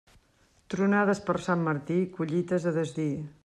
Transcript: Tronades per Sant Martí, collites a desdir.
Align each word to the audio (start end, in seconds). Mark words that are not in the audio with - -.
Tronades 0.73 1.21
per 1.29 1.35
Sant 1.49 1.63
Martí, 1.69 2.01
collites 2.19 2.67
a 2.73 2.75
desdir. 2.79 3.11